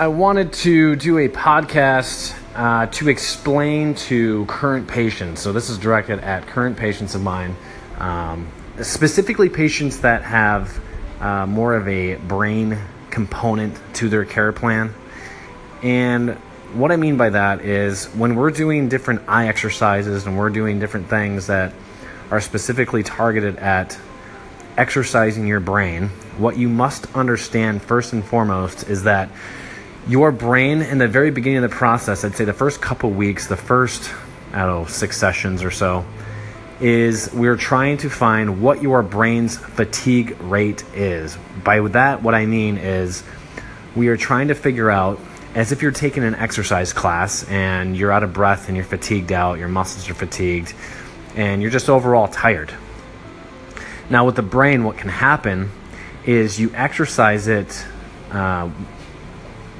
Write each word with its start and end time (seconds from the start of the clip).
I 0.00 0.08
wanted 0.08 0.54
to 0.54 0.96
do 0.96 1.18
a 1.18 1.28
podcast 1.28 2.34
uh, 2.54 2.86
to 2.86 3.10
explain 3.10 3.94
to 3.96 4.46
current 4.46 4.88
patients. 4.88 5.42
So, 5.42 5.52
this 5.52 5.68
is 5.68 5.76
directed 5.76 6.20
at 6.20 6.46
current 6.46 6.78
patients 6.78 7.14
of 7.14 7.20
mine, 7.20 7.54
um, 7.98 8.48
specifically 8.80 9.50
patients 9.50 10.00
that 10.00 10.22
have 10.22 10.80
uh, 11.20 11.44
more 11.44 11.74
of 11.74 11.86
a 11.86 12.14
brain 12.14 12.78
component 13.10 13.78
to 13.96 14.08
their 14.08 14.24
care 14.24 14.52
plan. 14.52 14.94
And 15.82 16.30
what 16.72 16.92
I 16.92 16.96
mean 16.96 17.18
by 17.18 17.28
that 17.28 17.60
is 17.60 18.06
when 18.06 18.36
we're 18.36 18.52
doing 18.52 18.88
different 18.88 19.28
eye 19.28 19.48
exercises 19.48 20.24
and 20.24 20.38
we're 20.38 20.48
doing 20.48 20.80
different 20.80 21.10
things 21.10 21.48
that 21.48 21.74
are 22.30 22.40
specifically 22.40 23.02
targeted 23.02 23.56
at 23.56 23.98
exercising 24.78 25.46
your 25.46 25.60
brain, 25.60 26.08
what 26.38 26.56
you 26.56 26.70
must 26.70 27.14
understand 27.14 27.82
first 27.82 28.14
and 28.14 28.24
foremost 28.24 28.88
is 28.88 29.02
that 29.02 29.28
your 30.08 30.32
brain 30.32 30.82
in 30.82 30.98
the 30.98 31.08
very 31.08 31.30
beginning 31.30 31.62
of 31.62 31.70
the 31.70 31.76
process, 31.76 32.24
I'd 32.24 32.34
say 32.34 32.44
the 32.44 32.52
first 32.52 32.80
couple 32.80 33.10
weeks, 33.10 33.46
the 33.46 33.56
first, 33.56 34.10
I 34.52 34.66
don't 34.66 34.82
know, 34.82 34.86
six 34.86 35.16
sessions 35.16 35.62
or 35.62 35.70
so, 35.70 36.04
is 36.80 37.32
we're 37.34 37.56
trying 37.56 37.98
to 37.98 38.08
find 38.08 38.62
what 38.62 38.82
your 38.82 39.02
brain's 39.02 39.56
fatigue 39.56 40.40
rate 40.40 40.82
is. 40.94 41.36
By 41.62 41.80
that, 41.80 42.22
what 42.22 42.34
I 42.34 42.46
mean 42.46 42.78
is 42.78 43.22
we 43.94 44.08
are 44.08 44.16
trying 44.16 44.48
to 44.48 44.54
figure 44.54 44.90
out, 44.90 45.20
as 45.54 45.72
if 45.72 45.82
you're 45.82 45.90
taking 45.90 46.24
an 46.24 46.34
exercise 46.36 46.92
class 46.92 47.46
and 47.48 47.96
you're 47.96 48.12
out 48.12 48.22
of 48.22 48.32
breath 48.32 48.68
and 48.68 48.76
you're 48.76 48.86
fatigued 48.86 49.32
out, 49.32 49.58
your 49.58 49.68
muscles 49.68 50.08
are 50.08 50.14
fatigued, 50.14 50.74
and 51.36 51.60
you're 51.60 51.70
just 51.70 51.90
overall 51.90 52.28
tired. 52.28 52.72
Now, 54.08 54.26
with 54.26 54.36
the 54.36 54.42
brain, 54.42 54.84
what 54.84 54.96
can 54.96 55.10
happen 55.10 55.70
is 56.24 56.58
you 56.58 56.72
exercise 56.74 57.46
it 57.46 57.84
uh, 58.30 58.70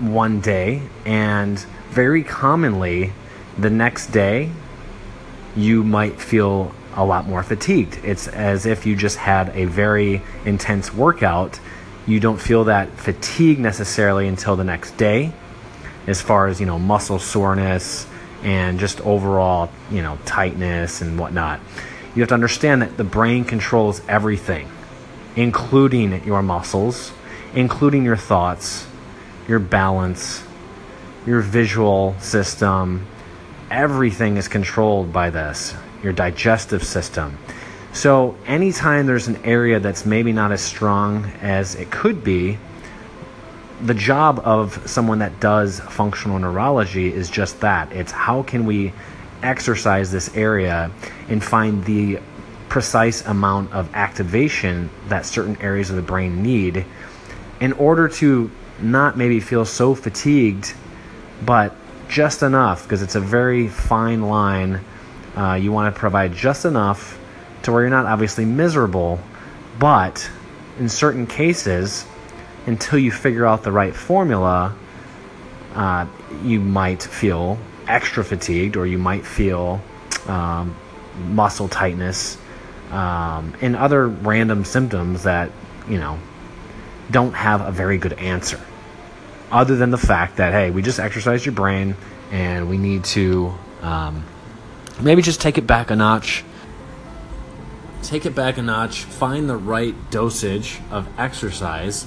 one 0.00 0.40
day, 0.40 0.82
and 1.04 1.58
very 1.90 2.22
commonly 2.22 3.12
the 3.56 3.70
next 3.70 4.08
day 4.08 4.50
you 5.56 5.84
might 5.84 6.20
feel 6.20 6.74
a 6.96 7.04
lot 7.04 7.26
more 7.26 7.42
fatigued. 7.42 8.00
It's 8.04 8.28
as 8.28 8.66
if 8.66 8.86
you 8.86 8.96
just 8.96 9.16
had 9.16 9.50
a 9.50 9.64
very 9.64 10.22
intense 10.44 10.92
workout. 10.92 11.60
You 12.06 12.20
don't 12.20 12.40
feel 12.40 12.64
that 12.64 12.90
fatigue 12.90 13.58
necessarily 13.58 14.28
until 14.28 14.56
the 14.56 14.64
next 14.64 14.96
day, 14.96 15.32
as 16.06 16.20
far 16.20 16.48
as 16.48 16.60
you 16.60 16.66
know, 16.66 16.78
muscle 16.78 17.18
soreness 17.18 18.06
and 18.42 18.78
just 18.78 19.00
overall, 19.00 19.70
you 19.90 20.02
know, 20.02 20.18
tightness 20.24 21.00
and 21.00 21.18
whatnot. 21.18 21.60
You 22.14 22.22
have 22.22 22.28
to 22.28 22.34
understand 22.34 22.82
that 22.82 22.96
the 22.96 23.04
brain 23.04 23.44
controls 23.44 24.02
everything, 24.08 24.68
including 25.34 26.22
your 26.24 26.42
muscles, 26.42 27.12
including 27.54 28.04
your 28.04 28.16
thoughts, 28.16 28.86
your 29.48 29.58
balance, 29.58 30.42
your 31.26 31.40
visual 31.40 32.16
system. 32.18 33.06
Everything 33.70 34.36
is 34.36 34.48
controlled 34.48 35.12
by 35.12 35.30
this, 35.30 35.74
your 36.02 36.12
digestive 36.12 36.84
system. 36.84 37.38
So, 37.92 38.36
anytime 38.46 39.06
there's 39.06 39.28
an 39.28 39.36
area 39.44 39.78
that's 39.78 40.04
maybe 40.04 40.32
not 40.32 40.50
as 40.50 40.60
strong 40.60 41.26
as 41.40 41.76
it 41.76 41.90
could 41.90 42.24
be, 42.24 42.58
the 43.82 43.94
job 43.94 44.40
of 44.44 44.88
someone 44.88 45.18
that 45.20 45.40
does 45.40 45.80
functional 45.80 46.38
neurology 46.38 47.12
is 47.12 47.30
just 47.30 47.60
that. 47.60 47.92
It's 47.92 48.10
how 48.10 48.42
can 48.42 48.66
we 48.66 48.92
exercise 49.42 50.10
this 50.10 50.34
area 50.34 50.90
and 51.28 51.42
find 51.42 51.84
the 51.84 52.18
precise 52.68 53.24
amount 53.26 53.72
of 53.72 53.94
activation 53.94 54.90
that 55.08 55.26
certain 55.26 55.56
areas 55.60 55.90
of 55.90 55.96
the 55.96 56.02
brain 56.02 56.42
need 56.42 56.84
in 57.60 57.72
order 57.74 58.08
to 58.08 58.50
not 58.80 59.16
maybe 59.16 59.40
feel 59.40 59.64
so 59.64 59.94
fatigued, 59.94 60.74
but 61.44 61.74
just 62.08 62.42
enough 62.42 62.82
because 62.84 63.02
it's 63.02 63.14
a 63.14 63.20
very 63.20 63.68
fine 63.68 64.22
line. 64.22 64.80
Uh, 65.36 65.54
you 65.54 65.72
want 65.72 65.92
to 65.92 65.98
provide 65.98 66.32
just 66.32 66.64
enough 66.64 67.18
to 67.62 67.72
where 67.72 67.82
you're 67.82 67.90
not 67.90 68.06
obviously 68.06 68.44
miserable, 68.44 69.18
but 69.78 70.28
in 70.78 70.88
certain 70.88 71.26
cases, 71.26 72.06
until 72.66 72.98
you 72.98 73.10
figure 73.10 73.46
out 73.46 73.62
the 73.62 73.72
right 73.72 73.94
formula, 73.94 74.74
uh, 75.74 76.06
you 76.42 76.60
might 76.60 77.02
feel 77.02 77.58
extra 77.88 78.24
fatigued 78.24 78.76
or 78.76 78.86
you 78.86 78.98
might 78.98 79.26
feel 79.26 79.80
um, 80.26 80.74
muscle 81.28 81.68
tightness 81.68 82.38
um, 82.90 83.54
and 83.60 83.76
other 83.76 84.08
random 84.08 84.64
symptoms 84.64 85.24
that, 85.24 85.50
you 85.88 85.98
know, 85.98 86.18
don't 87.10 87.32
have 87.32 87.60
a 87.60 87.72
very 87.72 87.98
good 87.98 88.14
answer. 88.14 88.60
Other 89.50 89.76
than 89.76 89.90
the 89.90 89.98
fact 89.98 90.36
that, 90.36 90.52
hey, 90.52 90.70
we 90.70 90.82
just 90.82 90.98
exercise 90.98 91.44
your 91.44 91.54
brain 91.54 91.96
and 92.30 92.68
we 92.68 92.78
need 92.78 93.04
to 93.04 93.54
um, 93.82 94.24
maybe 95.00 95.22
just 95.22 95.40
take 95.40 95.58
it 95.58 95.66
back 95.66 95.90
a 95.90 95.96
notch. 95.96 96.44
Take 98.02 98.26
it 98.26 98.34
back 98.34 98.58
a 98.58 98.62
notch, 98.62 99.04
find 99.04 99.48
the 99.48 99.56
right 99.56 99.94
dosage 100.10 100.80
of 100.90 101.08
exercise 101.18 102.06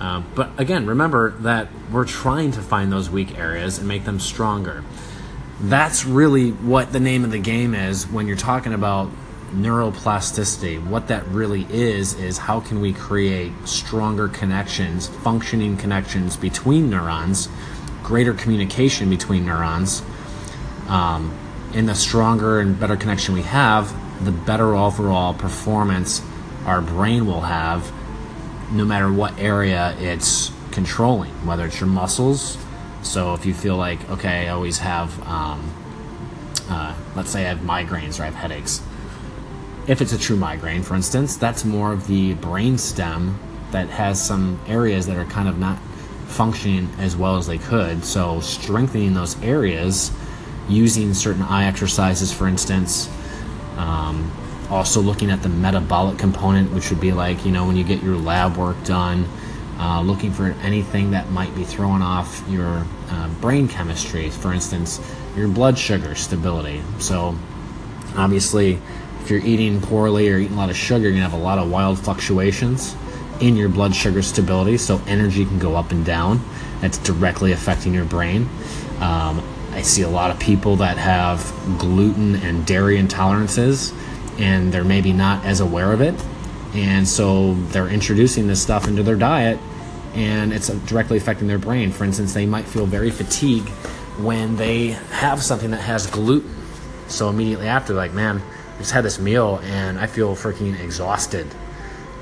uh, 0.00 0.22
but 0.34 0.50
again, 0.58 0.86
remember 0.86 1.30
that 1.40 1.68
we're 1.90 2.04
trying 2.04 2.50
to 2.52 2.60
find 2.60 2.92
those 2.92 3.08
weak 3.08 3.38
areas 3.38 3.78
and 3.78 3.86
make 3.86 4.04
them 4.04 4.18
stronger. 4.18 4.82
That's 5.60 6.04
really 6.04 6.50
what 6.50 6.92
the 6.92 7.00
name 7.00 7.24
of 7.24 7.30
the 7.30 7.38
game 7.38 7.74
is 7.74 8.06
when 8.08 8.26
you're 8.26 8.36
talking 8.36 8.74
about 8.74 9.10
neuroplasticity. 9.54 10.84
What 10.86 11.08
that 11.08 11.26
really 11.28 11.66
is, 11.70 12.14
is 12.14 12.38
how 12.38 12.60
can 12.60 12.80
we 12.80 12.92
create 12.92 13.52
stronger 13.64 14.28
connections, 14.28 15.06
functioning 15.06 15.76
connections 15.76 16.36
between 16.36 16.90
neurons, 16.90 17.48
greater 18.02 18.34
communication 18.34 19.10
between 19.10 19.46
neurons. 19.46 20.02
Um, 20.88 21.36
and 21.72 21.88
the 21.88 21.94
stronger 21.94 22.60
and 22.60 22.78
better 22.78 22.96
connection 22.96 23.34
we 23.34 23.42
have, 23.42 23.92
the 24.24 24.32
better 24.32 24.74
overall 24.74 25.34
performance 25.34 26.22
our 26.66 26.80
brain 26.80 27.26
will 27.26 27.42
have 27.42 27.92
no 28.72 28.84
matter 28.84 29.12
what 29.12 29.38
area 29.38 29.94
it's 29.98 30.50
controlling, 30.70 31.30
whether 31.46 31.66
it's 31.66 31.80
your 31.80 31.88
muscles. 31.88 32.56
So 33.02 33.34
if 33.34 33.44
you 33.44 33.52
feel 33.54 33.76
like, 33.76 34.08
okay, 34.10 34.48
I 34.48 34.52
always 34.52 34.78
have, 34.78 35.20
um, 35.26 35.72
uh, 36.68 36.94
let's 37.14 37.30
say 37.30 37.44
I 37.44 37.48
have 37.50 37.58
migraines 37.58 38.18
or 38.18 38.22
I 38.22 38.26
have 38.26 38.34
headaches. 38.34 38.82
If 39.86 40.00
it's 40.00 40.12
a 40.12 40.18
true 40.18 40.36
migraine, 40.36 40.82
for 40.82 40.94
instance, 40.94 41.36
that's 41.36 41.64
more 41.64 41.92
of 41.92 42.06
the 42.06 42.34
brain 42.34 42.78
stem 42.78 43.38
that 43.70 43.90
has 43.90 44.24
some 44.24 44.58
areas 44.66 45.06
that 45.06 45.16
are 45.16 45.26
kind 45.26 45.48
of 45.48 45.58
not 45.58 45.78
functioning 46.26 46.88
as 46.98 47.16
well 47.16 47.36
as 47.36 47.46
they 47.46 47.58
could. 47.58 48.04
So 48.04 48.40
strengthening 48.40 49.12
those 49.12 49.40
areas 49.42 50.10
using 50.68 51.12
certain 51.12 51.42
eye 51.42 51.66
exercises, 51.66 52.32
for 52.32 52.48
instance, 52.48 53.10
um, 53.76 54.32
also 54.70 55.02
looking 55.02 55.30
at 55.30 55.42
the 55.42 55.50
metabolic 55.50 56.18
component, 56.18 56.72
which 56.72 56.88
would 56.90 57.00
be 57.00 57.12
like, 57.12 57.44
you 57.44 57.52
know, 57.52 57.66
when 57.66 57.76
you 57.76 57.84
get 57.84 58.02
your 58.02 58.16
lab 58.16 58.56
work 58.56 58.82
done, 58.84 59.28
uh, 59.78 60.00
looking 60.00 60.32
for 60.32 60.46
anything 60.62 61.10
that 61.10 61.30
might 61.30 61.54
be 61.54 61.64
throwing 61.64 62.00
off 62.00 62.42
your 62.48 62.86
uh, 63.10 63.28
brain 63.40 63.68
chemistry, 63.68 64.30
for 64.30 64.52
instance, 64.52 64.98
your 65.36 65.48
blood 65.48 65.76
sugar 65.76 66.14
stability. 66.14 66.80
So, 67.00 67.36
obviously, 68.16 68.78
if 69.24 69.30
you're 69.30 69.40
eating 69.40 69.80
poorly 69.80 70.28
or 70.28 70.36
eating 70.36 70.52
a 70.52 70.60
lot 70.60 70.68
of 70.68 70.76
sugar, 70.76 71.04
you're 71.04 71.12
going 71.12 71.24
to 71.24 71.30
have 71.30 71.32
a 71.32 71.42
lot 71.42 71.58
of 71.58 71.70
wild 71.70 71.98
fluctuations 71.98 72.94
in 73.40 73.56
your 73.56 73.70
blood 73.70 73.94
sugar 73.94 74.20
stability. 74.20 74.76
So, 74.76 75.00
energy 75.06 75.46
can 75.46 75.58
go 75.58 75.76
up 75.76 75.92
and 75.92 76.04
down. 76.04 76.44
That's 76.82 76.98
directly 76.98 77.52
affecting 77.52 77.94
your 77.94 78.04
brain. 78.04 78.42
Um, 79.00 79.42
I 79.72 79.80
see 79.80 80.02
a 80.02 80.10
lot 80.10 80.30
of 80.30 80.38
people 80.38 80.76
that 80.76 80.98
have 80.98 81.40
gluten 81.78 82.36
and 82.36 82.66
dairy 82.66 82.98
intolerances 82.98 83.94
and 84.38 84.70
they're 84.72 84.84
maybe 84.84 85.12
not 85.14 85.42
as 85.46 85.60
aware 85.60 85.92
of 85.92 86.02
it. 86.02 86.14
And 86.74 87.08
so 87.08 87.54
they're 87.54 87.88
introducing 87.88 88.46
this 88.46 88.60
stuff 88.60 88.86
into 88.86 89.02
their 89.02 89.16
diet 89.16 89.58
and 90.14 90.52
it's 90.52 90.68
directly 90.68 91.16
affecting 91.16 91.48
their 91.48 91.58
brain. 91.58 91.92
For 91.92 92.04
instance, 92.04 92.34
they 92.34 92.46
might 92.46 92.66
feel 92.66 92.84
very 92.84 93.10
fatigued 93.10 93.70
when 94.18 94.56
they 94.56 94.88
have 94.88 95.42
something 95.42 95.70
that 95.70 95.80
has 95.80 96.06
gluten. 96.06 96.54
So 97.08 97.30
immediately 97.30 97.66
after, 97.66 97.94
like, 97.94 98.12
man, 98.12 98.42
I 98.74 98.78
just 98.78 98.92
had 98.92 99.04
this 99.04 99.18
meal 99.18 99.60
and 99.64 99.98
I 99.98 100.06
feel 100.06 100.34
freaking 100.34 100.78
exhausted. 100.80 101.46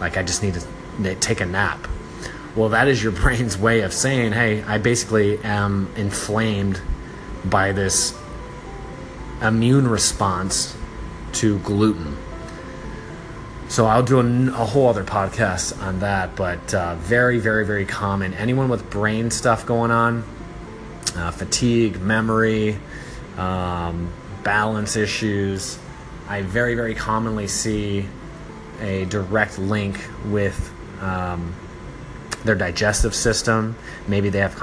Like, 0.01 0.17
I 0.17 0.23
just 0.23 0.43
need 0.43 0.55
to 0.55 1.15
take 1.17 1.41
a 1.41 1.47
nap. 1.47 1.89
Well, 2.55 2.71
that 2.71 2.89
is 2.89 3.03
your 3.03 3.13
brain's 3.23 3.57
way 3.57 3.81
of 3.81 3.93
saying, 3.93 4.33
hey, 4.33 4.63
I 4.63 4.79
basically 4.79 5.39
am 5.39 5.91
inflamed 5.97 6.81
by 7.45 7.73
this 7.73 8.17
immune 9.41 9.89
response 9.89 10.77
to 11.35 11.59
gluten. 11.61 12.17
So 13.69 13.87
I'll 13.87 14.03
do 14.03 14.21
a, 14.21 14.49
a 14.51 14.67
whole 14.67 14.89
other 14.89 15.03
podcast 15.03 15.83
on 15.83 16.01
that, 16.01 16.37
but 16.37 16.75
uh, 16.75 16.95
very, 16.97 17.39
very, 17.39 17.65
very 17.65 17.87
common. 17.87 18.35
Anyone 18.35 18.69
with 18.69 18.91
brain 18.91 19.31
stuff 19.31 19.65
going 19.65 19.91
on, 19.91 20.25
uh, 21.17 21.31
fatigue, 21.31 21.99
memory, 22.01 22.79
um, 23.39 24.13
balance 24.43 24.97
issues, 24.97 25.79
I 26.33 26.41
very, 26.41 26.75
very 26.75 26.95
commonly 26.95 27.47
see 27.47 28.07
a 28.81 29.05
direct 29.05 29.59
link 29.59 30.01
with 30.29 30.73
um, 31.03 31.55
their 32.47 32.55
digestive 32.55 33.15
system. 33.15 33.77
Maybe 34.09 34.31
they 34.31 34.39
have 34.39 34.57